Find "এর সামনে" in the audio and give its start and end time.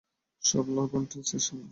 1.35-1.69